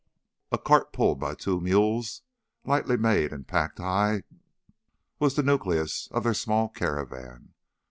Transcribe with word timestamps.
A 0.51 0.57
cart 0.57 0.91
pulled 0.93 1.19
by 1.19 1.35
two 1.35 1.61
mules, 1.61 2.23
lightly 2.65 2.97
made 2.97 3.31
and 3.31 3.47
packed 3.47 3.77
high, 3.77 4.23
was 5.19 5.35
the 5.35 5.43
nucleus 5.43 6.07
of 6.09 6.23
their 6.23 6.33
small 6.33 6.69
caravan. 6.69 7.53